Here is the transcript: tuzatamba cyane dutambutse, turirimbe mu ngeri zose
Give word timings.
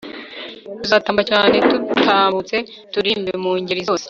tuzatamba 0.81 1.21
cyane 1.29 1.55
dutambutse, 1.69 2.55
turirimbe 2.91 3.31
mu 3.43 3.51
ngeri 3.61 3.81
zose 3.89 3.99